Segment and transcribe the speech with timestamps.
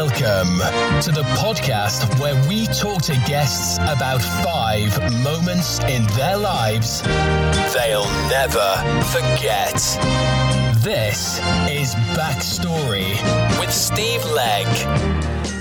[0.00, 0.58] Welcome
[1.02, 7.02] to the podcast where we talk to guests about five moments in their lives
[7.74, 8.76] they'll never
[9.10, 9.74] forget.
[10.84, 13.10] This is Backstory
[13.58, 14.68] with Steve Legg.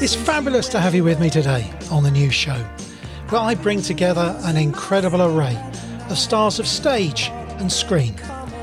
[0.04, 2.64] It's fabulous to have you with me today on the new show,
[3.30, 5.60] where I bring together an incredible array
[6.12, 8.14] of stars of stage and screen,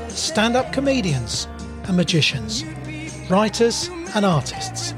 [0.07, 1.49] stand up comedians
[1.83, 2.63] and magicians,
[3.29, 4.93] writers and artists,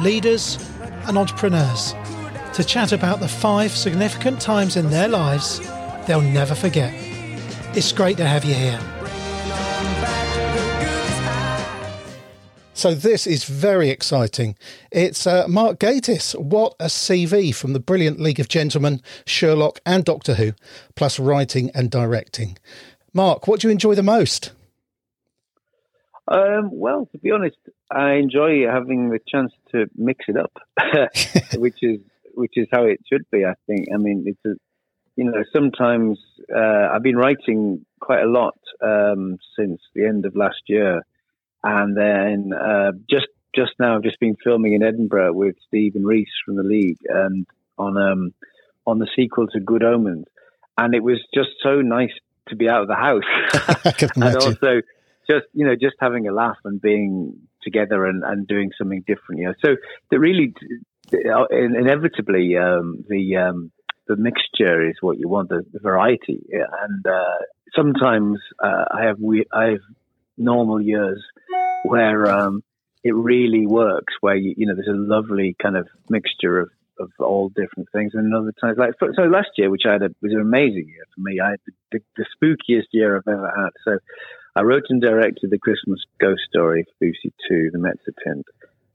[0.00, 0.58] leaders
[1.06, 1.94] and entrepreneurs,
[2.54, 5.60] to chat about the five significant times in their lives
[6.06, 6.92] they'll never forget.
[7.76, 8.80] It's great to have you here.
[12.78, 14.56] So this is very exciting.
[14.92, 16.38] It's uh, Mark Gatiss.
[16.38, 20.52] What a CV from the brilliant League of Gentlemen, Sherlock, and Doctor Who,
[20.94, 22.56] plus writing and directing.
[23.12, 24.52] Mark, what do you enjoy the most?
[26.30, 27.56] Um, well, to be honest,
[27.90, 30.52] I enjoy having the chance to mix it up,
[31.58, 32.00] which is
[32.34, 33.44] which is how it should be.
[33.44, 33.88] I think.
[33.92, 34.58] I mean, it's a,
[35.16, 36.18] you know sometimes
[36.54, 41.02] uh, I've been writing quite a lot um, since the end of last year
[41.64, 46.06] and then uh, just just now, I've just been filming in Edinburgh with Steve and
[46.06, 48.34] Reece from the League, and on um,
[48.86, 50.26] on the sequel to Good Omens,
[50.76, 52.12] and it was just so nice
[52.48, 54.82] to be out of the house, and also
[55.30, 59.40] just you know just having a laugh and being together and, and doing something different.
[59.40, 59.76] You know, so
[60.10, 60.54] that really
[61.12, 63.70] uh, inevitably um, the um,
[64.06, 67.38] the mixture is what you want, the, the variety, and uh,
[67.74, 69.80] sometimes uh, I have we I have
[70.36, 71.22] normal years
[71.84, 72.62] where um,
[73.04, 77.10] it really works, where you, you know there's a lovely kind of mixture of, of
[77.18, 80.32] all different things, and other times like so last year, which I had a, was
[80.32, 81.40] an amazing year for me.
[81.40, 83.70] I had the, the, the spookiest year I've ever had.
[83.84, 83.98] So
[84.58, 88.42] I wrote and directed the Christmas Ghost Story for BBC Two, the Mezzotint,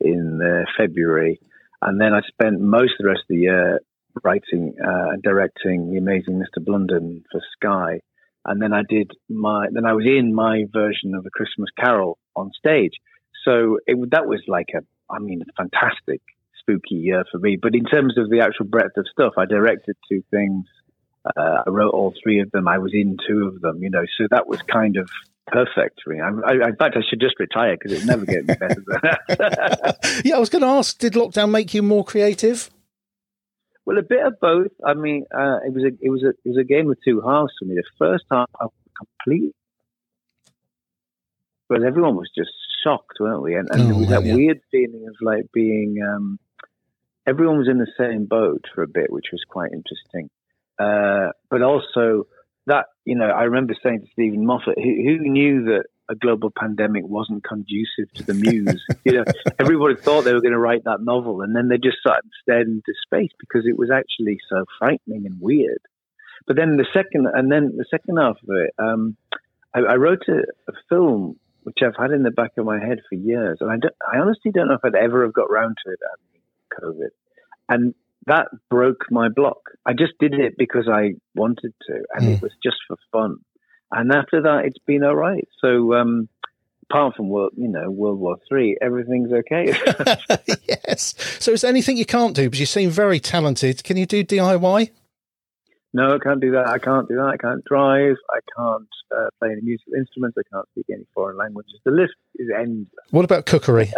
[0.02, 1.40] in uh, February,
[1.82, 3.80] and then I spent most of the rest of the year
[4.24, 6.64] writing uh, and directing The Amazing Mr.
[6.64, 8.02] Blunden for Sky
[8.46, 12.18] and then I did my then I was in my version of a Christmas Carol
[12.36, 12.94] on stage.
[13.46, 14.82] So it, that was like a
[15.14, 16.22] I mean a fantastic
[16.60, 17.58] spooky year for me.
[17.62, 20.66] But in terms of the actual breadth of stuff, I directed two things.
[21.26, 22.68] Uh, I wrote all three of them.
[22.68, 23.82] I was in two of them.
[23.82, 25.10] You know, so that was kind of
[25.48, 26.22] perfect for me.
[26.22, 30.22] I, I, in fact, I should just retire because it never get better than that.
[30.26, 32.70] yeah, I was going to ask, did lockdown make you more creative?
[33.86, 34.72] Well, a bit of both.
[34.86, 37.20] I mean, uh, it was a it was a it was a game of two
[37.20, 37.76] halves for me.
[37.76, 39.54] The first half, I was complete,
[41.68, 42.52] but everyone was just
[42.82, 43.56] shocked, weren't we?
[43.56, 44.36] And, and oh, there was that yeah.
[44.36, 46.40] weird feeling of like being um,
[47.28, 50.30] everyone was in the same boat for a bit, which was quite interesting.
[50.80, 52.28] Uh, but also
[52.68, 56.52] that you know, I remember saying to Steven Moffat, who, who knew that a global
[56.56, 58.84] pandemic wasn't conducive to the muse.
[59.06, 59.24] you know,
[59.60, 62.32] everybody thought they were going to write that novel, and then they just sat and
[62.42, 65.82] stared into space because it was actually so frightening and weird.
[66.46, 69.16] But then the second, and then the second half of it, um,
[69.74, 73.00] I, I, wrote a, a, film which I've had in the back of my head
[73.08, 73.76] for years, and I,
[74.14, 77.10] I honestly don't know if I'd ever have got round to it after COVID.
[77.70, 77.96] And
[78.28, 79.60] that broke my block.
[79.86, 82.36] I just did it because I wanted to, and mm.
[82.36, 83.38] it was just for fun
[83.94, 85.48] and after that, it's been all right.
[85.62, 86.28] So, um,
[86.90, 89.66] apart from world, you know, World War Three, everything's okay.
[90.68, 91.14] yes.
[91.40, 92.46] So, is there anything you can't do?
[92.46, 93.84] Because you seem very talented.
[93.84, 94.90] Can you do DIY?
[95.96, 96.68] No, I can't do that.
[96.68, 97.26] I can't do that.
[97.26, 98.16] I can't drive.
[98.32, 100.38] I can't uh, play any musical instruments.
[100.40, 101.80] I can't speak any foreign languages.
[101.86, 102.90] The list is endless.
[103.12, 103.94] What about cookery?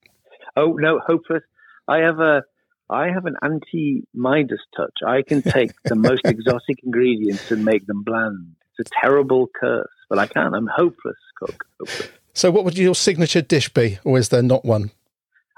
[0.56, 1.44] oh no, hopeless.
[1.86, 2.42] I have a
[2.88, 4.94] I have an anti-Midas touch.
[5.06, 8.54] I can take the most exotic ingredients and make them bland.
[8.78, 10.54] It's a terrible curse, but I can.
[10.54, 11.64] I'm hopeless cook.
[11.80, 12.08] Hopeless.
[12.34, 14.90] So, what would your signature dish be, or is there not one?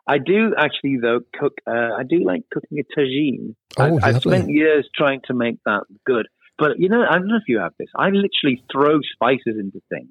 [0.06, 1.54] I do actually, though, cook.
[1.66, 3.56] Uh, I do like cooking a tagine.
[3.76, 6.28] Oh, I, I've spent years trying to make that good.
[6.56, 7.88] But you know, I don't know if you have this.
[7.96, 10.08] I literally throw spices into things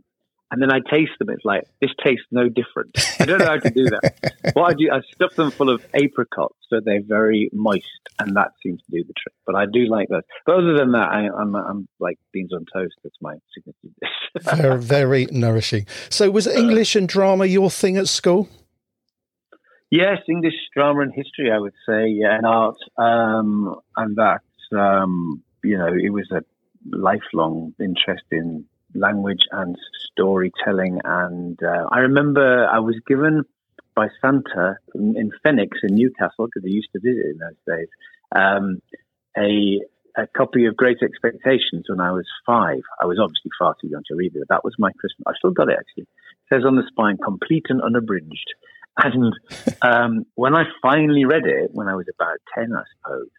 [0.52, 1.30] and then I taste them.
[1.30, 2.98] It's like this tastes no different.
[3.20, 4.34] I don't know how to do that.
[4.54, 7.86] what I do, I stuff them full of apricots so they're very moist,
[8.20, 9.34] and that seems to do the trick.
[9.46, 10.24] But I do like those.
[10.46, 12.96] But other than that, I, am I'm, I'm like beans on toast.
[13.04, 14.54] That's my signature dish.
[14.58, 15.86] very, very nourishing.
[16.10, 18.50] So, was English and drama your thing at school?
[19.90, 21.52] Yes, English, drama, and history.
[21.52, 24.42] I would say, yeah, and art, um, and that.
[24.78, 26.42] Um, you know, it was a
[26.90, 29.76] lifelong interest in language and
[30.12, 31.00] storytelling.
[31.04, 33.44] And uh, I remember I was given
[33.96, 37.88] by Santa in, in Fenwick's in Newcastle, because I used to visit in those days,
[38.36, 38.82] um,
[39.38, 39.82] a,
[40.16, 42.82] a copy of Great Expectations when I was five.
[43.02, 44.44] I was obviously far too young to read it.
[44.50, 45.26] That was my Christmas.
[45.28, 46.04] I still got it actually.
[46.04, 48.54] It says on the spine, complete and unabridged.
[49.00, 49.32] And
[49.84, 53.30] um, when I finally read it, when I was about 10, I suppose,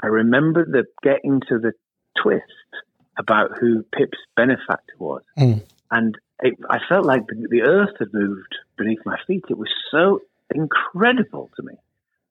[0.00, 1.72] I remember the getting to the
[2.22, 2.44] twist
[3.18, 5.22] about who Pip's benefactor was.
[5.38, 5.62] Mm.
[5.90, 9.44] And it, I felt like the, the earth had moved beneath my feet.
[9.50, 10.20] It was so
[10.54, 11.74] incredible to me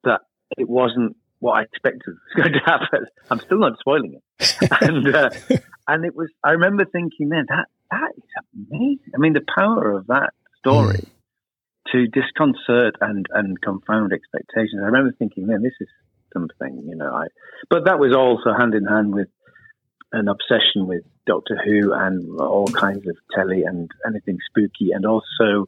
[0.03, 0.21] that
[0.57, 3.05] it wasn't what I expected was going to happen.
[3.29, 4.57] I'm still not spoiling it.
[4.81, 5.29] and, uh,
[5.87, 8.23] and it was, I remember thinking then, that, that is
[8.71, 9.11] amazing.
[9.13, 11.91] I mean, the power of that story mm.
[11.91, 14.81] to disconcert and, and confound expectations.
[14.81, 15.87] I remember thinking, man, this is
[16.33, 17.27] something, you know, I,
[17.69, 19.27] but that was also hand in hand with
[20.11, 25.65] an obsession with Doctor Who and all kinds of telly and anything spooky, and also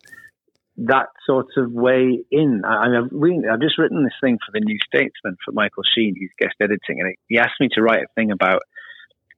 [0.78, 2.62] that sort of way in.
[2.66, 3.12] I, I've,
[3.52, 7.02] I've just written this thing for the New Statesman for Michael Sheen, who's guest editing,
[7.02, 8.62] and he asked me to write a thing about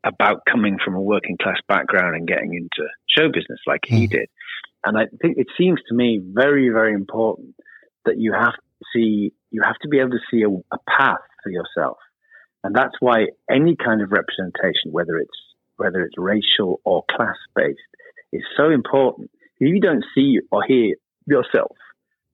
[0.03, 4.11] about coming from a working class background and getting into show business like he hmm.
[4.11, 4.29] did.
[4.83, 7.55] And I think it seems to me very, very important
[8.05, 11.19] that you have to see, you have to be able to see a, a path
[11.43, 11.97] for yourself.
[12.63, 15.37] And that's why any kind of representation, whether it's
[15.77, 17.79] whether it's racial or class based,
[18.31, 19.31] is so important.
[19.59, 21.75] If you don't see or hear yourself,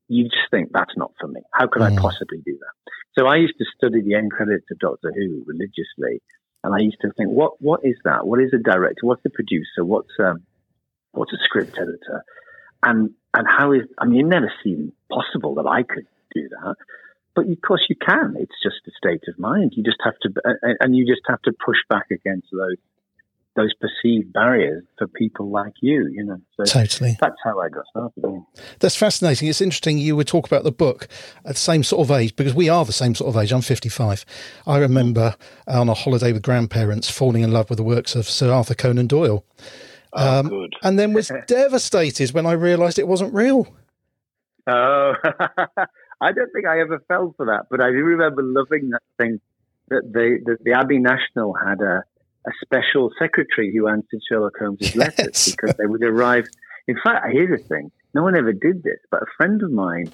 [0.10, 1.42] you just think that's not for me.
[1.54, 1.98] How could mm.
[1.98, 2.92] I possibly do that?
[3.18, 6.22] So I used to study the end credits of Doctor Who religiously,
[6.64, 8.28] and I used to think, what what is that?
[8.28, 9.02] What is a director?
[9.04, 9.84] What's a producer?
[9.84, 10.44] What's um,
[11.12, 12.24] what's a script editor?
[12.84, 13.84] And and how is?
[13.98, 16.76] I mean, it never seemed possible that I could do that.
[17.38, 18.36] But of course, you can.
[18.40, 19.74] It's just a state of mind.
[19.76, 22.78] You just have to, uh, uh, and you just have to push back against those
[23.56, 26.40] those perceived barriers for people like you, you know.
[26.56, 27.16] So totally.
[27.20, 28.44] That's how I got started.
[28.80, 29.48] That's fascinating.
[29.50, 31.08] It's interesting you would talk about the book
[31.46, 33.52] at the same sort of age because we are the same sort of age.
[33.52, 34.26] I'm 55.
[34.66, 35.36] I remember
[35.68, 38.76] uh, on a holiday with grandparents falling in love with the works of Sir Arthur
[38.76, 39.46] Conan Doyle.
[40.14, 40.74] Oh, um, good.
[40.82, 43.68] And then was devastated when I realised it wasn't real.
[44.68, 45.14] Oh,
[46.20, 49.40] I don't think I ever fell for that, but I do remember loving that thing
[49.90, 52.04] that the that the Abbey National had a
[52.48, 56.46] a special secretary who answered Sherlock Holmes's letters because they would arrive.
[56.88, 60.12] In fact, here's the thing: no one ever did this, but a friend of mine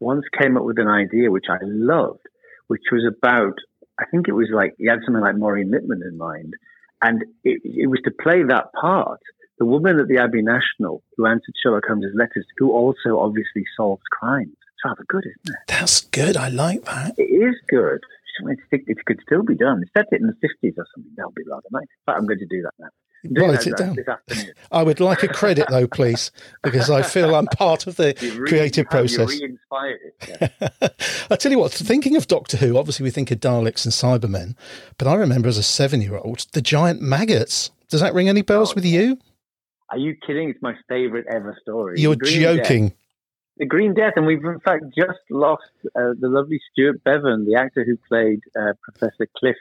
[0.00, 2.26] once came up with an idea which I loved,
[2.66, 3.54] which was about.
[4.00, 6.54] I think it was like he had something like Maureen Lipman in mind,
[7.02, 9.20] and it, it was to play that part.
[9.58, 14.02] The woman at the Abbey National who answered Sherlock Holmes's letters, who also obviously solves
[14.10, 14.56] crimes.
[14.78, 15.66] It's rather good, isn't it?
[15.66, 16.36] That's good.
[16.36, 17.14] I like that.
[17.18, 18.00] It is good
[18.70, 19.84] it could still be done.
[19.96, 21.12] Set it in the 50s or something.
[21.16, 21.86] That'll be rather nice.
[22.06, 22.88] But I'm going to do that now.
[23.30, 23.96] Write it down.
[24.72, 26.30] I would like a credit though, please,
[26.62, 29.40] because I feel I'm part of the re- creative process.
[29.40, 30.48] Yeah.
[31.30, 34.54] I tell you what, thinking of Doctor Who, obviously we think of Daleks and Cybermen,
[34.98, 37.72] but I remember as a seven-year-old the giant maggots.
[37.88, 39.18] Does that ring any bells oh, with you?
[39.90, 40.50] Are you kidding?
[40.50, 42.00] It's my favourite ever story.
[42.00, 42.90] You're joking.
[42.90, 42.96] Death.
[43.58, 47.56] The Green Death, and we've in fact just lost uh, the lovely Stewart Bevan, the
[47.56, 49.56] actor who played uh, Professor Cliff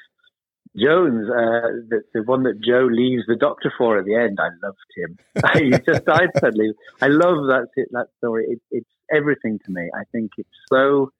[0.77, 4.39] Jones, uh, the, the, one that Jo leaves the doctor for at the end.
[4.39, 5.17] I loved him.
[5.63, 6.73] he just died suddenly.
[7.01, 8.45] I love that that story.
[8.49, 9.89] It, it's everything to me.
[9.95, 11.11] I think it's so,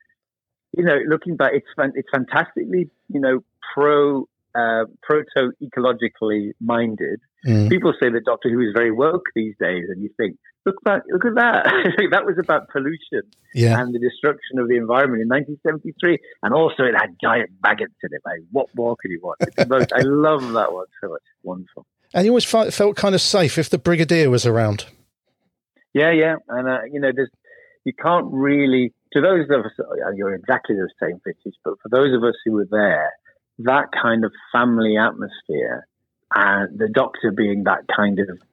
[0.78, 3.44] you know, looking back, it's it's fantastically, you know,
[3.74, 7.22] pro uh, proto ecologically minded.
[7.46, 7.70] Mm.
[7.70, 11.04] People say that Doctor Who is very woke these days, and you think, look back,
[11.10, 11.66] look at that.
[12.12, 13.24] that was about pollution
[13.54, 13.80] yeah.
[13.80, 18.10] and the destruction of the environment in 1973, and also it had giant maggots in
[18.14, 18.22] it.
[18.26, 19.40] Like, what more could you want?
[19.68, 21.22] Most, I love that one so much.
[21.44, 21.86] Wonderful.
[22.14, 24.86] And you always felt kind of safe if the Brigadier was around.
[25.94, 27.32] Yeah, yeah, and uh, you know, there's
[27.86, 28.94] you can't really.
[29.14, 32.36] To those of us, uh, you're exactly the same, British, but for those of us
[32.46, 33.14] who were there,
[33.60, 35.88] that kind of family atmosphere
[36.36, 38.47] and the doctor being that kind of uh,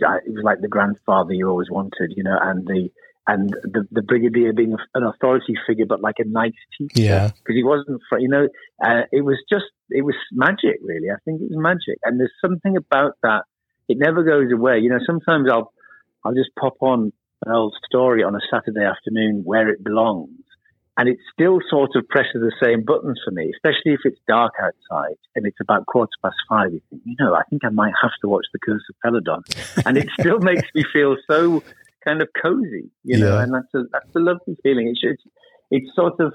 [0.00, 2.90] it was like the grandfather you always wanted, you know, and the
[3.26, 7.54] and the, the brigadier being an authority figure, but like a nice teacher, yeah, because
[7.54, 8.48] he wasn't, you know,
[8.84, 11.10] uh, it was just it was magic, really.
[11.10, 13.44] I think it was magic, and there's something about that.
[13.88, 14.78] It never goes away.
[14.78, 15.72] You know, sometimes I'll
[16.24, 17.12] I'll just pop on
[17.46, 20.30] an old story on a Saturday afternoon where it belongs,
[21.00, 24.52] and it still sort of presses the same buttons for me, especially if it's dark
[24.60, 26.74] outside and it's about quarter past five.
[26.74, 29.86] You think, you know, I think I might have to watch The Curse of Peladon.
[29.86, 31.62] and it still makes me feel so
[32.04, 33.42] kind of cozy, you know, yeah.
[33.42, 34.88] and that's a, that's a lovely feeling.
[34.88, 35.22] It's, it's,
[35.70, 36.34] it's sort of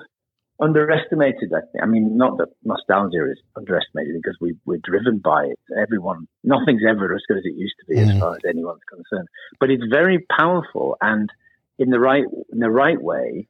[0.60, 1.84] underestimated, I think.
[1.84, 5.60] I mean, not that nostalgia is underestimated because we, we're driven by it.
[5.79, 8.12] Everyone, nothing's ever as good as it used to be mm.
[8.12, 9.27] as far as anyone's concerned.
[9.60, 11.29] But it's very powerful and
[11.77, 13.48] in the right, in the right way,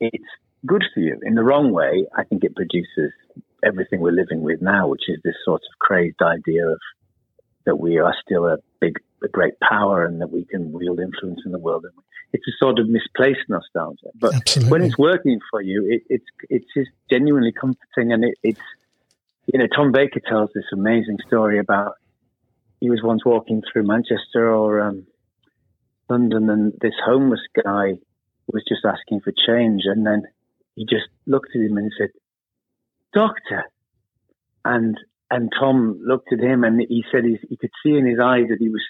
[0.00, 0.24] it's
[0.66, 1.18] good for you.
[1.22, 3.12] In the wrong way, I think it produces
[3.64, 6.78] everything we're living with now, which is this sort of crazed idea of
[7.64, 11.40] that we are still a big a great power and that we can wield influence
[11.44, 11.86] in the world.
[12.32, 14.10] It's a sort of misplaced nostalgia.
[14.14, 14.70] But Absolutely.
[14.70, 18.12] when it's working for you, it, it's it's just genuinely comforting.
[18.12, 18.60] And it, it's
[19.52, 21.94] you know Tom Baker tells this amazing story about
[22.80, 25.06] he was once walking through Manchester or um,
[26.10, 27.94] London, and this homeless guy
[28.52, 30.24] was just asking for change, and then
[30.76, 32.10] he just looked at him and said,
[33.12, 33.64] "Doctor,"
[34.64, 34.96] and
[35.30, 38.44] and Tom looked at him and he said he he could see in his eyes
[38.50, 38.82] that he was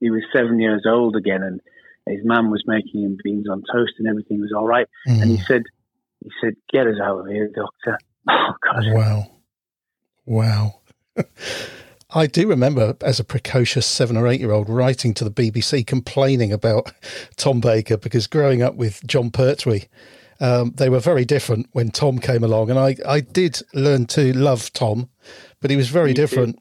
[0.00, 1.60] he was seven years old again, and
[2.08, 4.88] his mum was making him beans on toast, and everything was all right.
[5.08, 5.22] Mm.
[5.22, 5.62] And he said,
[6.22, 8.84] he said, "Get us out of here, doctor." Oh God!
[8.94, 9.30] Wow,
[10.24, 10.80] wow.
[12.10, 15.86] I do remember as a precocious seven or eight year old writing to the BBC
[15.86, 16.90] complaining about
[17.36, 19.88] Tom Baker because growing up with Jon Pertwee,
[20.40, 22.70] um, they were very different when Tom came along.
[22.70, 25.08] And I, I did learn to love Tom,
[25.60, 26.58] but he was very different.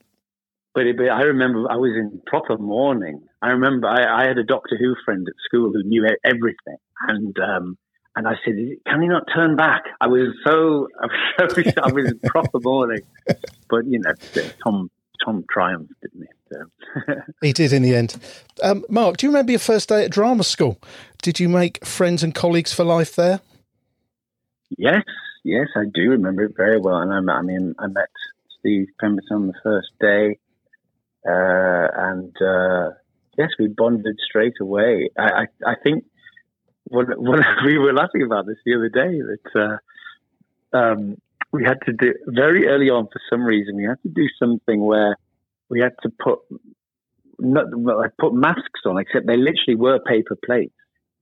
[0.74, 3.22] But, but I remember I was in proper mourning.
[3.42, 6.78] I remember I, I, had a Doctor Who friend at school who knew everything,
[7.08, 7.78] and um,
[8.16, 8.56] and I said,
[8.88, 12.60] "Can he not turn back?" I was so I was, so, I was in proper
[12.60, 13.02] mourning,
[13.70, 14.14] but you know,
[14.64, 14.90] Tom
[15.24, 16.28] Tom triumphed, didn't he?
[17.42, 18.16] He did in the end.
[18.62, 20.80] Um, Mark, do you remember your first day at drama school?
[21.22, 23.42] Did you make friends and colleagues for life there?
[24.78, 25.04] Yes,
[25.44, 26.98] yes, I do remember it very well.
[26.98, 28.10] And I, I mean, I met
[28.60, 30.40] Steve Pemberton on the first day.
[31.26, 32.92] Uh, and uh,
[33.38, 35.10] yes, we bonded straight away.
[35.18, 36.06] I, I, I think
[36.86, 39.80] when, when, we were laughing about this the other day that
[40.74, 41.18] uh, um,
[41.52, 44.84] we had to do very early on for some reason we had to do something
[44.84, 45.16] where
[45.70, 46.40] we had to put
[47.40, 47.66] not
[48.20, 50.74] put masks on, except they literally were paper plates.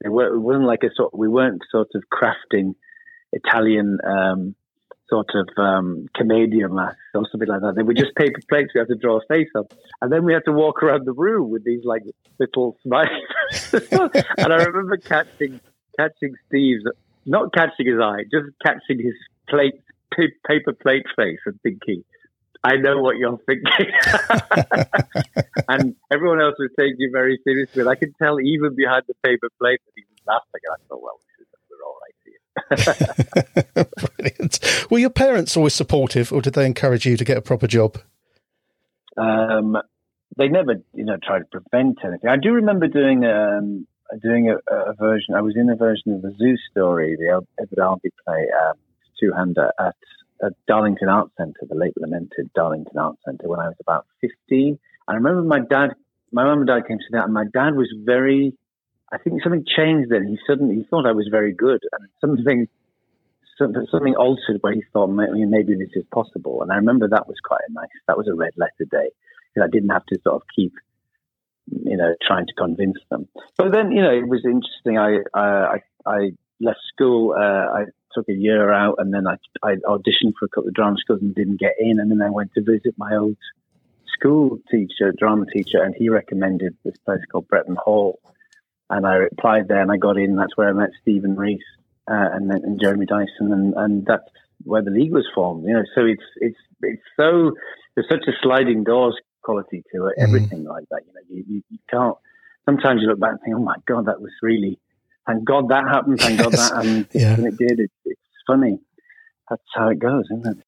[0.03, 1.17] They were it wasn't like a sort.
[1.17, 2.75] We weren't sort of crafting
[3.33, 4.55] Italian um,
[5.11, 7.75] sort of um, comedian masks or something like that.
[7.75, 8.71] They were just paper plates.
[8.73, 11.13] We had to draw a face up, and then we had to walk around the
[11.13, 12.03] room with these like
[12.39, 13.09] little smiles.
[13.91, 15.59] and I remember catching
[15.99, 16.83] catching Steve's,
[17.25, 19.15] not catching his eye, just catching his
[19.49, 19.75] plate
[20.47, 22.03] paper plate face and thinking.
[22.63, 23.91] I know what you're thinking.
[25.67, 27.83] and everyone else was taking you very seriously.
[27.87, 30.61] I could tell even behind the paper plate that he was laughing.
[30.71, 31.19] I thought, well,
[34.17, 34.87] Brilliant.
[34.89, 37.97] Were your parents always supportive, or did they encourage you to get a proper job?
[39.17, 39.77] Um,
[40.37, 42.29] they never, you know, tried to prevent anything.
[42.29, 43.87] I do remember doing um,
[44.21, 45.35] doing a, a, version.
[45.35, 48.75] I was in a version of the Zoo story, the Edward Albee play, um,
[49.19, 49.95] two hander at,
[50.43, 54.79] at Darlington Arts Centre, the late lamented Darlington Arts Centre, when I was about fifteen.
[55.07, 55.91] I remember my dad,
[56.31, 58.53] my mum and dad came to that, and my dad was very
[59.11, 60.27] I think something changed then.
[60.27, 62.67] He suddenly he thought I was very good, and something
[63.57, 66.61] something altered where he thought maybe, maybe this is possible.
[66.61, 67.89] And I remember that was quite a nice.
[68.07, 69.09] That was a red letter day
[69.53, 70.73] because I didn't have to sort of keep
[71.67, 73.27] you know trying to convince them.
[73.57, 74.97] But then you know it was interesting.
[74.97, 77.33] I I, I left school.
[77.37, 80.73] Uh, I took a year out, and then I, I auditioned for a couple of
[80.73, 81.99] drama schools and didn't get in.
[81.99, 83.37] And then I went to visit my old
[84.13, 88.19] school teacher, drama teacher, and he recommended this place called Bretton Hall
[88.91, 90.35] and I applied there and I got in.
[90.35, 91.61] That's where I met Steve and Reece
[92.09, 94.29] uh, and, and Jeremy Dyson, and, and that's
[94.63, 95.65] where the league was formed.
[95.65, 97.53] You know, so it's it's it's so
[97.95, 100.19] there's such a sliding doors quality to it.
[100.19, 100.23] Mm.
[100.23, 101.01] Everything like that.
[101.07, 102.17] You know, you, you, you, can't.
[102.65, 104.79] Sometimes you look back and think, oh my god, that was really.
[105.27, 106.19] Thank God that happened.
[106.19, 106.43] Thank yes.
[106.43, 107.07] God that happened.
[107.13, 107.33] Yeah.
[107.33, 107.79] And it did.
[107.79, 108.79] It, it's funny.
[109.49, 110.63] That's how it goes, isn't it?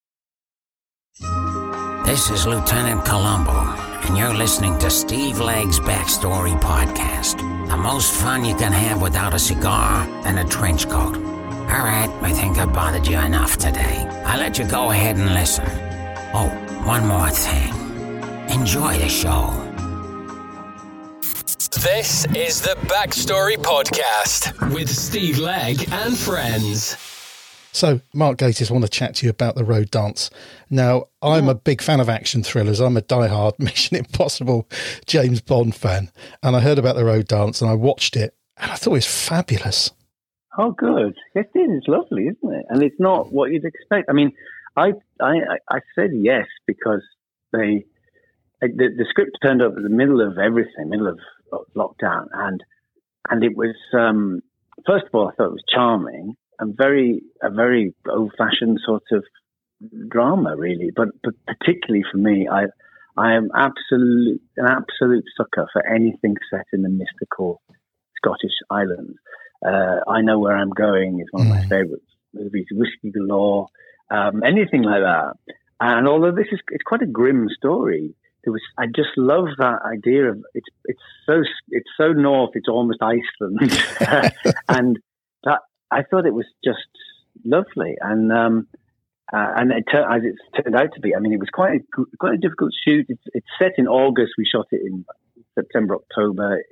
[2.05, 7.52] This is Lieutenant Columbo, and you're listening to Steve Legg's Backstory Podcast.
[7.69, 11.15] The most fun you can have without a cigar and a trench coat.
[11.15, 14.05] All right, I think I bothered you enough today.
[14.25, 15.65] I'll let you go ahead and listen.
[16.33, 16.49] Oh,
[16.85, 17.73] one more thing.
[18.49, 19.51] Enjoy the show.
[21.81, 27.12] This is the Backstory Podcast with Steve Legg and friends.
[27.73, 30.29] So, Mark Gatiss, I want to chat to you about the road dance.
[30.69, 32.79] Now, I'm a big fan of action thrillers.
[32.79, 34.69] I'm a die-hard Mission Impossible
[35.07, 36.11] James Bond fan.
[36.43, 38.93] And I heard about the road dance and I watched it and I thought it
[38.93, 39.91] was fabulous.
[40.57, 41.17] Oh, good.
[41.33, 41.69] It is.
[41.69, 42.65] It's lovely, isn't it?
[42.69, 44.07] And it's not what you'd expect.
[44.07, 44.33] I mean,
[44.75, 47.01] I I, I said yes because
[47.51, 47.85] they
[48.61, 51.19] the, the script turned up in the middle of everything, middle of
[51.75, 52.63] lockdown, and
[53.29, 54.41] and it was um,
[54.85, 59.03] first of all I thought it was charming, and very a very old fashioned sort
[59.11, 59.23] of
[60.09, 60.91] drama, really.
[60.95, 62.65] But but particularly for me, I
[63.17, 67.61] I am absolute an absolute sucker for anything set in the mystical
[68.17, 69.17] Scottish islands.
[69.65, 71.69] Uh, I know where I'm going is one of my mm.
[71.69, 72.65] favourite movies.
[72.71, 73.67] Whisky Galore,
[74.09, 75.33] um, anything like that.
[75.79, 79.79] And although this is it's quite a grim story, there was I just love that
[79.85, 83.59] idea of it's it's so it's so north it's almost Iceland
[84.69, 84.99] and
[85.43, 85.59] that
[85.93, 86.79] I thought it was just
[87.43, 87.95] lovely.
[88.01, 88.67] And um,
[89.31, 92.17] uh, and it, as it's turned out to be I mean it was quite a,
[92.19, 93.05] quite a difficult shoot.
[93.09, 94.33] It's, it's set in August.
[94.37, 95.05] We shot it in
[95.55, 96.63] September October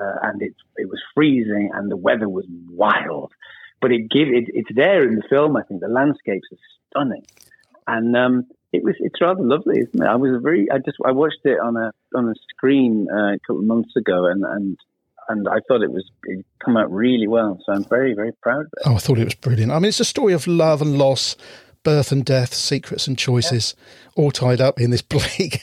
[0.00, 3.32] uh, and it it was freezing and the weather was wild.
[3.80, 5.80] But it give it, it's there in the film I think.
[5.80, 6.58] The landscapes are
[6.90, 7.24] stunning.
[7.88, 10.06] And um, it was it's rather lovely, isn't it?
[10.06, 13.38] I was very I just I watched it on a on a screen uh, a
[13.46, 14.78] couple of months ago, and and
[15.28, 17.58] and I thought it was it come out really well.
[17.64, 18.82] So I'm very very proud of it.
[18.86, 19.72] Oh, I thought it was brilliant.
[19.72, 21.36] I mean, it's a story of love and loss,
[21.82, 24.22] birth and death, secrets and choices, yeah.
[24.22, 25.62] all tied up in this bleak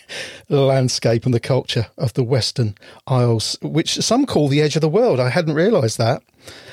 [0.50, 2.75] landscape and the culture of the Western
[3.08, 5.20] Isles, which some call the edge of the world.
[5.20, 6.22] I hadn't realised that.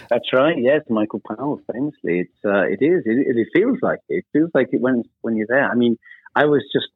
[0.08, 0.56] That's right.
[0.58, 2.20] Yes, Michael Powell famously.
[2.20, 3.02] It's uh, it is.
[3.06, 4.18] It, it, feels like it.
[4.18, 5.70] it feels like it when when you're there.
[5.70, 5.96] I mean,
[6.34, 6.88] I was just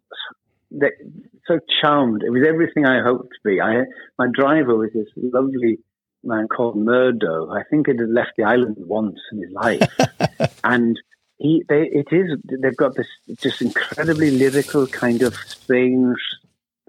[1.47, 2.23] so charmed.
[2.23, 3.61] It was everything I hoped to be.
[3.61, 3.85] I
[4.19, 5.79] my driver was this lovely
[6.23, 7.51] man called Murdo.
[7.51, 9.89] I think he had left the island once in his life,
[10.65, 10.99] and
[11.39, 16.19] he they, it is they've got this just incredibly lyrical kind of strange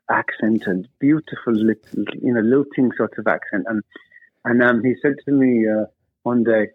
[0.09, 3.81] accent and beautiful you know lilting sort of accent and
[4.43, 5.85] and um, he said to me uh,
[6.21, 6.67] one day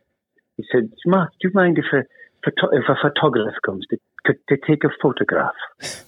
[0.57, 2.05] he said Mark do you mind if a
[2.45, 5.55] if a photographer comes to to, to take a photograph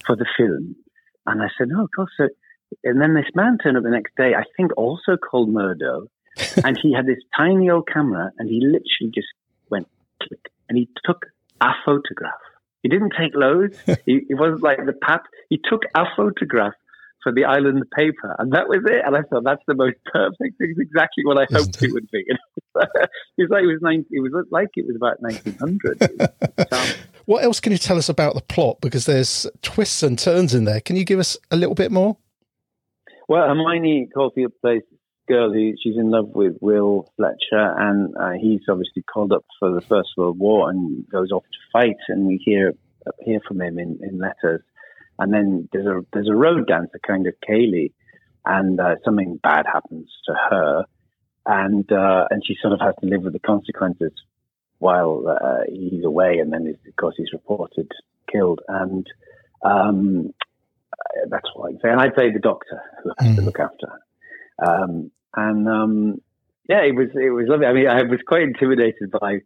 [0.06, 0.76] for the film.
[1.26, 2.10] And I said, oh, of course.
[2.16, 2.28] So,
[2.84, 6.08] and then this man turned up the next day, I think also called Murdo,
[6.64, 9.28] and he had this tiny old camera, and he literally just
[9.70, 9.88] went
[10.22, 11.26] click, and he took
[11.60, 12.32] a photograph.
[12.82, 13.78] He didn't take loads.
[14.06, 15.24] he, he wasn't like the pap.
[15.48, 16.74] He took a photograph
[17.22, 19.02] for the island paper, and that was it.
[19.04, 20.56] And I thought that's the most perfect.
[20.58, 21.84] It's exactly what I hoped it?
[21.84, 22.24] it would be.
[22.76, 26.96] it was like it was 19, It was like it was about nineteen hundred.
[27.26, 28.78] what else can you tell us about the plot?
[28.80, 30.80] Because there's twists and turns in there.
[30.80, 32.16] Can you give us a little bit more?
[33.28, 34.82] Well, Hermione Corfield plays
[35.28, 39.72] girl who she's in love with Will Fletcher, and uh, he's obviously called up for
[39.72, 41.96] the First World War and goes off to fight.
[42.08, 42.74] And we hear
[43.22, 44.62] hear from him in, in letters.
[45.22, 47.92] And then there's a there's a road dancer kind of ceilidh,
[48.44, 50.84] and uh, something bad happens to her,
[51.46, 54.12] and uh, and she sort of has to live with the consequences
[54.78, 57.88] while uh, he's away, and then of course he's reported
[58.32, 59.06] killed, and
[59.62, 60.34] um,
[61.28, 61.90] that's what I say.
[61.90, 63.36] And I play the doctor who has mm.
[63.36, 66.20] to look after her, um, and um,
[66.68, 67.66] yeah, it was it was lovely.
[67.66, 69.42] I mean, I was quite intimidated by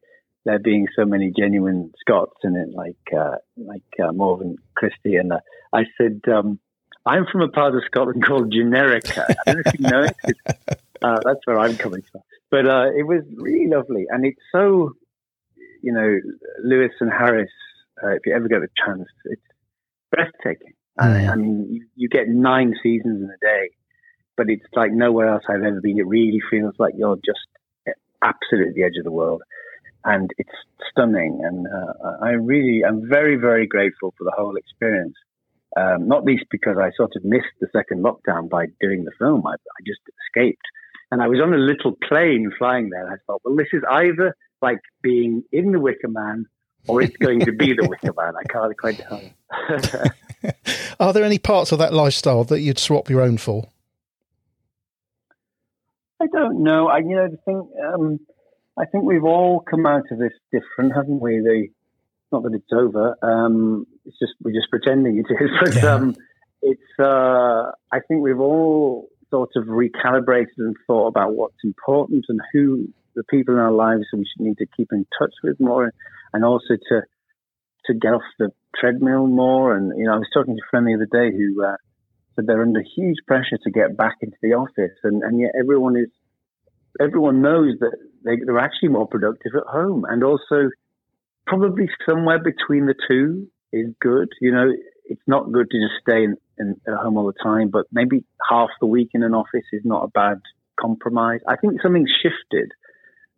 [0.47, 5.33] there being so many genuine Scots in it, like uh, like uh, Morven Christie, and
[5.33, 5.41] uh,
[5.75, 6.61] I said, um,
[7.05, 9.27] "I'm from a part of Scotland called Generica.
[9.47, 10.79] I don't know if you know it.
[11.03, 14.93] Uh, that's where I'm coming from." But uh, it was really lovely, and it's so,
[15.83, 16.19] you know,
[16.65, 17.51] Lewis and Harris.
[18.03, 19.43] Uh, if you ever get the chance, it's
[20.11, 20.73] breathtaking.
[20.99, 21.29] Mm.
[21.31, 23.71] I mean, you, you get nine seasons in a day,
[24.39, 25.99] but it's like nowhere else I've ever been.
[25.99, 27.47] It really feels like you're just
[28.23, 29.43] absolutely at the edge of the world
[30.07, 30.49] and it's
[30.91, 31.41] stunning.
[31.43, 35.15] And uh, I really, I'm very, very grateful for the whole experience.
[35.77, 39.47] Um, not least because I sort of missed the second lockdown by doing the film.
[39.47, 40.63] I, I just escaped,
[41.11, 43.05] and I was on a little plane flying there.
[43.05, 46.47] And I thought, well, this is either like being in the Wicker Man,
[46.87, 48.35] or it's going to be the Wicker Man.
[48.37, 49.21] I can't quite tell.
[51.01, 53.69] Are there any parts of that lifestyle that you'd swap your own for?
[56.23, 56.89] I don't know.
[56.89, 57.69] I, you know, the thing.
[57.93, 58.21] Um,
[58.79, 61.39] I think we've all come out of this different, haven't we?
[61.39, 61.69] The
[62.33, 63.17] not that it's over.
[63.23, 65.95] Um, it's just we're just pretending it is, but yeah.
[65.95, 66.17] um,
[66.63, 66.99] it's.
[66.99, 72.89] Uh, I think we've all sort of recalibrated and thought about what's important and who
[73.15, 75.93] the people in our lives we should need to keep in touch with more,
[76.33, 77.03] and also to
[77.87, 79.77] to get off the treadmill more.
[79.77, 81.77] And you know, I was talking to a friend the other day who uh,
[82.35, 85.97] said they're under huge pressure to get back into the office, and, and yet everyone
[85.97, 86.09] is
[87.01, 90.05] everyone knows that they, they're actually more productive at home.
[90.09, 90.71] And also,
[91.47, 94.29] probably somewhere between the two is good.
[94.41, 94.71] You know,
[95.05, 98.25] it's not good to just stay in, in, at home all the time, but maybe
[98.49, 100.41] half the week in an office is not a bad
[100.79, 101.41] compromise.
[101.49, 102.73] I think something's shifted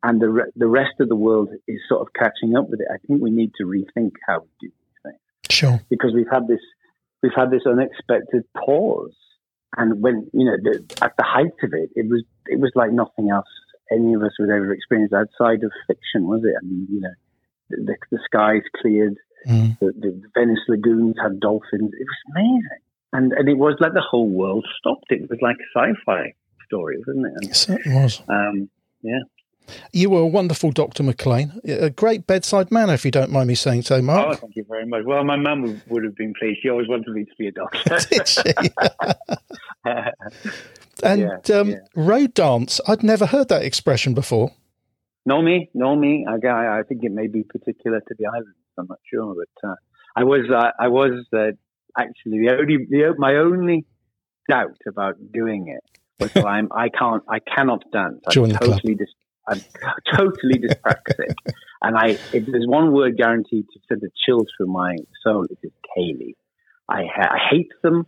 [0.03, 2.87] and the, re- the rest of the world is sort of catching up with it.
[2.93, 5.19] I think we need to rethink how we do these things.
[5.51, 5.81] Sure.
[5.91, 6.61] Because we've had this,
[7.23, 9.13] we've had this unexpected pause
[9.77, 12.91] and when you know, the, at the height of it, it was it was like
[12.91, 13.49] nothing else
[13.93, 16.55] any of us would ever experience outside of fiction, was it?
[16.61, 17.15] I mean, you know,
[17.71, 19.79] the, the skies cleared, mm.
[19.79, 21.93] the, the, Venice lagoons had dolphins.
[21.93, 25.07] It was amazing, and and it was like the whole world stopped.
[25.11, 26.35] It was like a sci-fi
[26.67, 27.33] story, wasn't it?
[27.37, 28.23] And, it certainly was.
[28.29, 28.71] Um,
[29.03, 29.21] yeah.
[29.93, 31.03] You were a wonderful Dr.
[31.03, 34.29] McLean, a great bedside manner, if you don't mind me saying so, Mark.
[34.31, 35.05] Oh, thank you very much.
[35.05, 36.61] Well, my mum would, would have been pleased.
[36.63, 37.99] She always wanted me to be a doctor.
[38.11, 38.41] Did she?
[41.03, 41.77] and Yeah, um, yeah.
[41.95, 44.53] road dance, I'd never heard that expression before.
[45.27, 46.27] No me, no me.
[46.29, 48.57] I, I I think it may be particular to the islands.
[48.79, 49.75] I'm not sure, but uh,
[50.17, 51.53] I was uh, I was uh,
[51.99, 53.85] actually the only the, my only
[54.49, 55.85] doubt about doing it
[56.19, 58.21] was that I'm I can't I cannot dance.
[58.27, 58.71] I'm Join the club.
[58.79, 59.09] totally dis,
[59.47, 59.61] I'm
[60.17, 61.35] totally dyspraxic,
[61.83, 65.59] and I if there's one word guaranteed to send a chill through my soul, it
[65.63, 66.37] is ceilidh.
[66.89, 68.07] I ha- I hate them,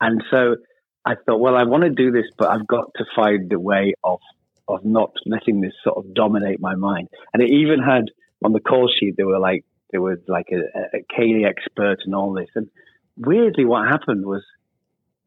[0.00, 0.56] and so
[1.04, 3.94] I thought, well, I want to do this, but I've got to find a way
[4.04, 4.20] of
[4.68, 7.08] of not letting this sort of dominate my mind.
[7.34, 8.04] And it even had
[8.44, 12.14] on the call sheet there were like there was like a, a, ceilidh expert and
[12.14, 12.48] all this.
[12.54, 12.68] And
[13.16, 14.42] weirdly, what happened was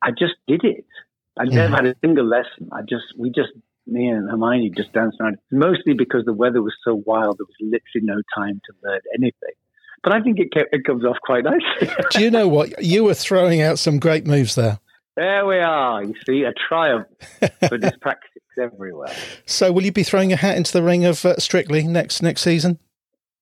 [0.01, 0.85] I just did it.
[1.37, 2.69] I never had a single lesson.
[2.71, 3.51] I just we just
[3.85, 5.37] me and Hermione just danced around.
[5.51, 9.53] Mostly because the weather was so wild, there was literally no time to learn anything.
[10.01, 11.89] But I think it, ca- it comes off quite nicely.
[12.11, 12.83] Do you know what?
[12.83, 14.79] You were throwing out some great moves there.
[15.15, 16.03] There we are.
[16.03, 17.07] You see, a triumph
[17.39, 19.13] for dyspraxics everywhere.
[19.45, 22.41] So, will you be throwing your hat into the ring of uh, Strictly next next
[22.41, 22.79] season?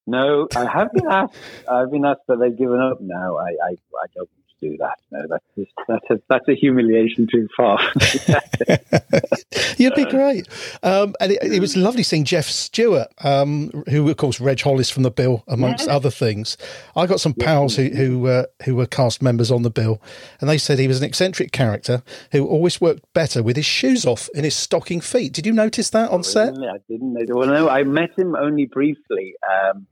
[0.06, 1.34] No, I have been asked.
[1.70, 3.38] I've been asked, but they've given up now.
[3.38, 4.28] I, I, I don't
[4.64, 4.96] do that.
[5.10, 7.78] No, that's just, that's a, that's a humiliation too far.
[9.76, 10.48] You'd be great.
[10.82, 14.90] Um, and it, it was lovely seeing Jeff Stewart, um, who of course Reg Hollis
[14.90, 16.56] from the bill, amongst other things.
[16.96, 20.00] I got some pals who who, uh, who were cast members on the bill,
[20.40, 24.06] and they said he was an eccentric character who always worked better with his shoes
[24.06, 25.32] off in his stocking feet.
[25.32, 26.54] Did you notice that on set?
[26.54, 27.14] I didn't.
[27.34, 29.86] Well, no, I met him only briefly um,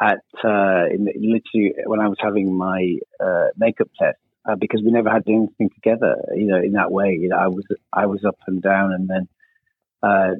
[0.00, 4.90] at uh, in, literally when I was having my uh, makeup test uh, because we
[4.90, 6.16] never had anything together.
[6.34, 7.16] You know, in that way.
[7.20, 9.28] You know, I was I was up and down, and then
[10.02, 10.34] uh,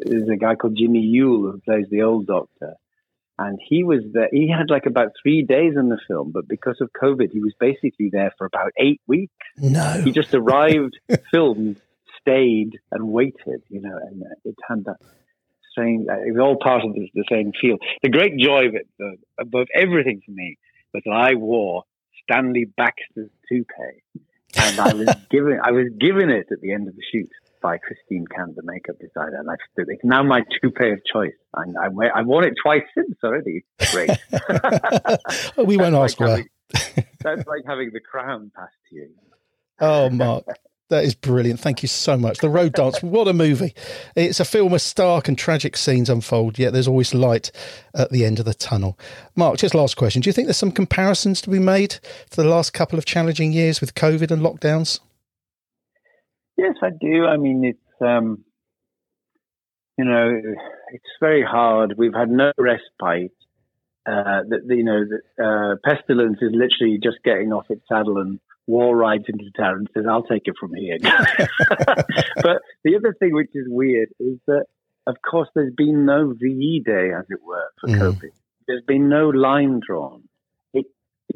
[0.00, 2.74] there's a guy called Jimmy Yuill who plays the old Doctor.
[3.38, 4.28] And he was there.
[4.30, 7.54] He had like about three days in the film, but because of COVID, he was
[7.58, 10.02] basically there for about eight weeks No.
[10.04, 10.98] he just arrived,
[11.30, 11.80] filmed,
[12.20, 13.62] stayed, and waited.
[13.70, 14.98] You know, and it had that
[15.70, 16.06] strange.
[16.08, 17.76] Uh, it was all part of the, the same feel.
[18.02, 20.58] The great joy of it, though, above everything for me,
[20.92, 21.84] was that I wore
[22.22, 24.22] Stanley Baxter's toupee,
[24.56, 27.30] and I was given I was given it at the end of the shoot
[27.60, 29.86] by Christine Camp, the makeup designer, and I stood.
[29.88, 31.34] It's now my toupee of choice.
[31.54, 33.64] And I wear, I've worn it twice since already.
[33.90, 34.10] Great.
[35.66, 37.04] We won't ask like where.
[37.20, 39.10] That's like having the crown passed to you.
[39.78, 40.44] Oh, Mark.
[40.90, 41.60] That is brilliant.
[41.60, 42.38] Thank you so much.
[42.38, 43.74] The Road Dance, what a movie.
[44.16, 47.52] It's a film of stark and tragic scenes unfold, yet there's always light
[47.94, 48.98] at the end of the tunnel.
[49.36, 50.20] Mark, just last question.
[50.20, 51.90] Do you think there's some comparisons to be made
[52.30, 54.98] to the last couple of challenging years with COVID and lockdowns?
[56.56, 57.24] Yes, I do.
[57.24, 58.44] I mean, it's um,
[59.96, 60.40] you know,
[60.92, 61.94] it's very hard.
[61.96, 63.32] We've had no respite.
[64.04, 68.96] Uh, you know, the, uh, pestilence is literally just getting off its saddle and war
[68.96, 70.98] rides into town and says, "I'll take it from here."
[72.46, 74.64] but the other thing which is weird is that,
[75.06, 78.00] of course, there's been no VE day, as it were, for Mm.
[78.00, 78.30] COVID.
[78.66, 80.22] There's been no line drawn.
[80.72, 80.86] It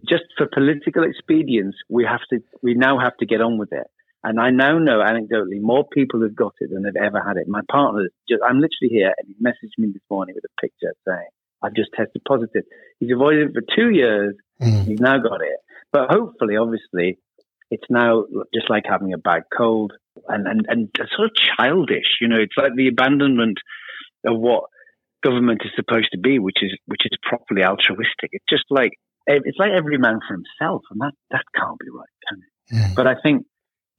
[0.08, 2.42] just for political expedience, we have to.
[2.62, 3.88] We now have to get on with it.
[4.26, 7.46] And I now know anecdotally more people have got it than have ever had it.
[7.46, 10.94] My partner, just, I'm literally here, and he messaged me this morning with a picture
[11.06, 11.28] saying,
[11.62, 12.64] I've just tested positive.
[13.00, 14.34] He's avoided it for two years.
[14.62, 14.86] Mm.
[14.86, 15.58] He's now got it.
[15.92, 17.18] But hopefully, obviously,
[17.74, 19.92] it's now just like having a bad cold
[20.28, 22.18] and, and, and sort of childish.
[22.20, 23.58] You know, it's like the abandonment
[24.24, 24.64] of what
[25.24, 28.30] government is supposed to be, which is which is properly altruistic.
[28.32, 28.92] It's just like
[29.26, 32.74] it's like every man for himself, and that that can't be right, can it?
[32.74, 32.94] Mm.
[32.94, 33.46] But I think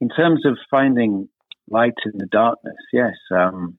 [0.00, 1.28] in terms of finding
[1.68, 3.78] light in the darkness, yes, um,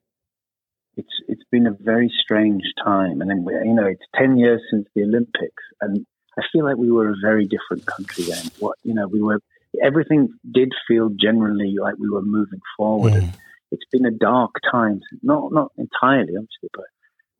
[0.96, 4.62] it's it's been a very strange time, and then we- you know it's ten years
[4.70, 6.06] since the Olympics, and
[6.38, 8.44] I feel like we were a very different country then.
[8.60, 9.40] What you know, we were
[9.82, 13.12] everything did feel generally like we were moving forward.
[13.12, 13.34] Mm.
[13.70, 16.86] It's been a dark time, not not entirely, obviously, but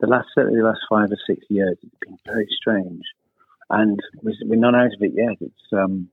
[0.00, 3.02] the last certainly the last five or six years, it's been very strange,
[3.70, 5.36] and we're not out of it yet.
[5.40, 6.08] It's um,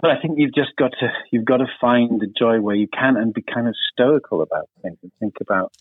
[0.00, 2.88] but I think you've just got to you've got to find the joy where you
[2.88, 5.72] can and be kind of stoical about things and think about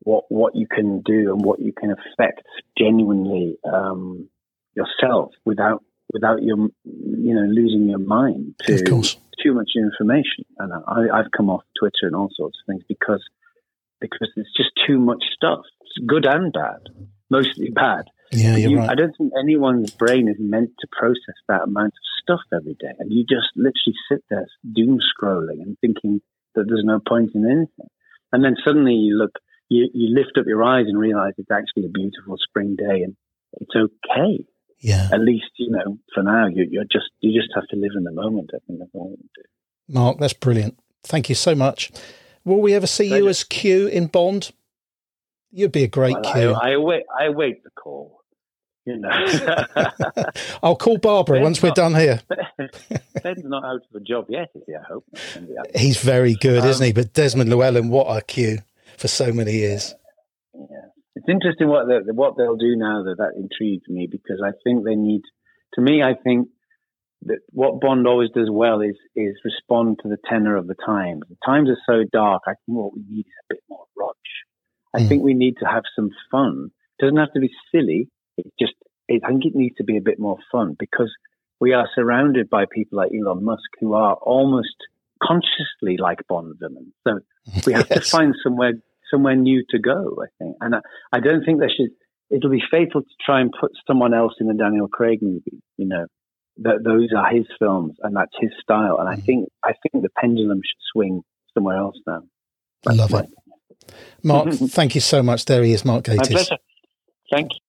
[0.00, 2.42] what what you can do and what you can affect
[2.76, 4.28] genuinely um,
[4.74, 8.72] yourself without without your you know losing your mind to
[9.42, 10.44] too much information.
[10.58, 13.22] And I, I've come off Twitter and all sorts of things because
[14.00, 15.60] because it's just too much stuff.
[15.82, 16.80] It's good and bad,
[17.30, 18.04] mostly bad.
[18.32, 18.90] Yeah, you're You- right.
[18.90, 22.92] I don't think anyone's brain is meant to process that amount of stuff every day.
[22.98, 26.20] And you just literally sit there doom scrolling and thinking
[26.54, 27.88] that there's no point in anything.
[28.32, 29.32] And then suddenly you look
[29.70, 33.16] you, you lift up your eyes and realize it's actually a beautiful spring day and
[33.60, 34.44] it's okay.
[34.80, 35.08] Yeah.
[35.12, 38.04] At least, you know, for now, you, you're just, you just have to live in
[38.04, 38.50] the moment.
[38.54, 39.42] I think that's all you do.
[39.88, 40.78] Mark, that's brilliant.
[41.04, 41.90] Thank you so much.
[42.44, 43.22] Will we ever see Pleasure.
[43.24, 44.52] you as Q in Bond?
[45.50, 46.52] You'd be a great Well, Q.
[46.54, 48.16] I, I wait, I await the call.
[48.84, 49.10] You know,
[50.62, 52.20] I'll call Barbara Ben's once we're not- done here.
[53.22, 54.74] Ben's not out of a job yet, is he?
[54.74, 55.04] I hope.
[55.74, 56.92] He's very good, Um, isn't he?
[56.92, 58.58] But Desmond Llewellyn, what a Q
[58.96, 59.94] for so many years.
[60.54, 60.64] Yeah.
[61.28, 64.84] It's interesting what they, what they'll do now that that intrigues me because I think
[64.84, 65.20] they need.
[65.74, 66.48] To me, I think
[67.26, 71.22] that what Bond always does well is is respond to the tenor of the times.
[71.28, 72.44] The times are so dark.
[72.46, 74.94] I think what we need is a bit more raunchy.
[74.94, 75.08] I Mm.
[75.08, 76.70] think we need to have some fun.
[76.98, 78.08] It doesn't have to be silly.
[78.38, 78.72] It just.
[79.06, 81.14] It, I think it needs to be a bit more fun because
[81.60, 84.76] we are surrounded by people like Elon Musk who are almost
[85.22, 86.94] consciously like Bond villains.
[87.06, 87.20] So
[87.66, 88.04] we have Yes.
[88.04, 88.72] to find somewhere
[89.10, 90.16] somewhere new to go.
[90.22, 90.80] I think, and I,
[91.12, 91.90] I don't think there should.
[92.30, 95.62] It'll be fatal to try and put someone else in a Daniel Craig movie.
[95.76, 96.06] You know,
[96.58, 98.98] that those are his films and that's his style.
[98.98, 99.24] And I Mhm.
[99.24, 101.22] think I think the pendulum should swing
[101.54, 102.22] somewhere else now.
[102.86, 103.30] I love my, it.
[104.22, 105.44] Mark, thank you so much.
[105.46, 106.56] There he is, Mark My pleasure.
[107.30, 107.60] Thank you.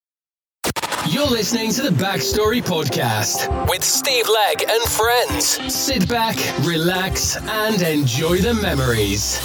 [1.09, 5.45] You're listening to the Backstory Podcast with Steve Legg and friends.
[5.73, 6.35] Sit back,
[6.67, 9.39] relax, and enjoy the memories.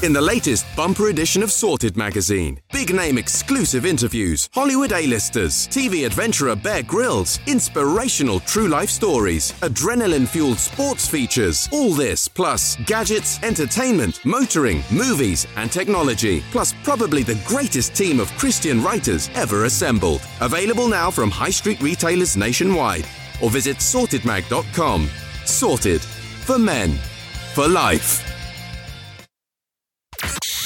[0.00, 6.06] In the latest bumper edition of Sorted magazine, big name exclusive interviews, Hollywood A-listers, TV
[6.06, 13.42] adventurer Bear Grylls, inspirational true life stories, adrenaline fueled sports features, all this plus gadgets,
[13.42, 20.22] entertainment, motoring, movies, and technology, plus probably the greatest team of Christian writers ever assembled.
[20.40, 23.04] Available now from high street retailers nationwide
[23.42, 25.10] or visit sortedmag.com.
[25.44, 26.92] Sorted for men,
[27.52, 28.27] for life.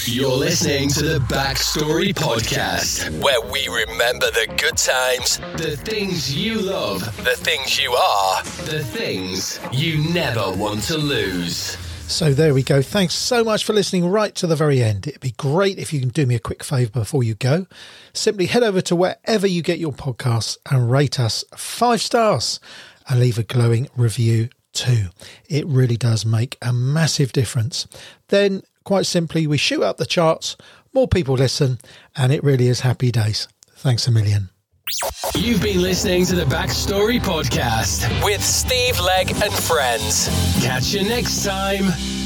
[0.04, 6.60] You're listening to the Backstory Podcast, where we remember the good times, the things you
[6.60, 11.76] love, the things you are, the things you never want to lose.
[12.10, 12.82] So there we go.
[12.82, 15.06] Thanks so much for listening right to the very end.
[15.06, 17.66] It'd be great if you can do me a quick favour before you go.
[18.12, 22.58] Simply head over to wherever you get your podcasts and rate us five stars
[23.08, 25.06] and leave a glowing review too.
[25.48, 27.86] It really does make a massive difference.
[28.28, 30.56] Then, quite simply, we shoot up the charts,
[30.92, 31.78] more people listen,
[32.16, 33.48] and it really is happy days.
[33.76, 34.50] Thanks a million.
[35.34, 40.28] You've been listening to the Backstory Podcast with Steve Legg and friends.
[40.62, 42.21] Catch you next time.